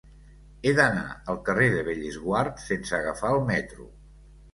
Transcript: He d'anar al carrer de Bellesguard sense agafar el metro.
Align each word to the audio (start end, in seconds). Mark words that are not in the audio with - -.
He 0.67 0.71
d'anar 0.77 1.03
al 1.33 1.37
carrer 1.49 1.67
de 1.73 1.83
Bellesguard 1.89 2.63
sense 2.63 2.95
agafar 3.01 3.31
el 3.37 3.43
metro. 3.51 3.87